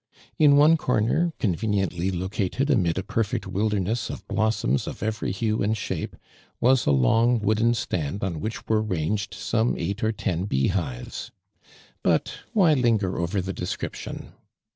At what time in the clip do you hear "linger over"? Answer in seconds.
12.73-13.43